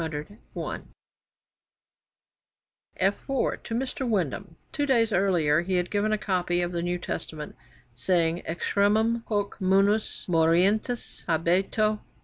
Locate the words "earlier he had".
5.13-5.91